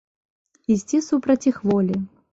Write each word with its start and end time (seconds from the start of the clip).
Ісці 0.75 1.01
супраць 1.11 1.45
іх 1.53 1.63
волі. 1.73 2.03